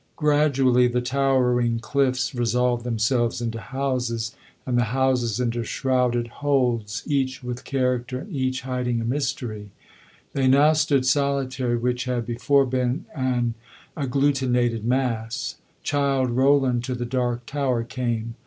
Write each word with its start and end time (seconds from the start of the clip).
Gradually 0.15 0.87
the 0.87 0.99
towering 0.99 1.77
cliffs 1.77 2.33
resolved 2.33 2.83
themselves 2.83 3.39
into 3.39 3.59
houses, 3.59 4.33
and 4.65 4.75
the 4.75 4.85
houses 4.97 5.39
into 5.39 5.63
shrouded 5.63 6.27
holds, 6.41 7.03
each 7.05 7.43
with 7.43 7.63
character 7.65 8.17
and 8.21 8.35
each 8.35 8.61
hiding 8.61 8.99
a 8.99 9.05
mystery. 9.05 9.69
They 10.33 10.47
now 10.47 10.73
stood 10.73 11.05
solitary 11.05 11.77
which 11.77 12.05
had 12.05 12.25
before 12.25 12.65
been 12.65 13.05
an 13.15 13.53
agglutinated 13.95 14.83
mass. 14.85 15.57
Childe 15.83 16.31
Roland 16.31 16.83
to 16.85 16.95
the 16.95 17.05
Dark 17.05 17.45
Tower 17.45 17.83
came.... 17.83 18.33